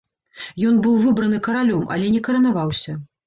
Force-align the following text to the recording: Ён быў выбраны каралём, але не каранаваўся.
Ён 0.69 0.79
быў 0.85 0.95
выбраны 1.03 1.41
каралём, 1.47 1.85
але 1.97 2.09
не 2.17 2.23
каранаваўся. 2.31 2.99